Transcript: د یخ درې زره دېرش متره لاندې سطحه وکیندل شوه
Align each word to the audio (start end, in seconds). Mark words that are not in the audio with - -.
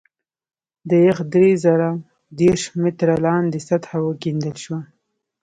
د 0.89 0.91
یخ 1.07 1.17
درې 1.33 1.49
زره 1.65 1.89
دېرش 2.39 2.63
متره 2.81 3.15
لاندې 3.25 3.59
سطحه 3.69 3.99
وکیندل 4.07 4.55
شوه 4.63 4.79